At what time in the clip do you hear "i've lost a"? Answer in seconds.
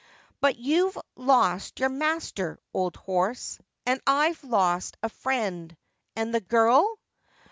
4.07-5.09